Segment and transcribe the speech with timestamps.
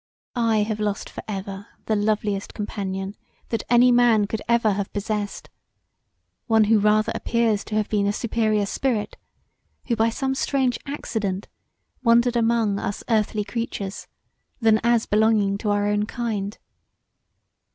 [0.33, 3.13] I have lost for ever the loveliest companion
[3.49, 5.51] that any man could ever have possessed,
[6.47, 9.15] one who rather appears to have been a superior spirit
[9.85, 11.49] who by some strange accident
[12.01, 14.07] wandered among us earthly creatures,
[14.59, 16.57] than as belonging to our kind.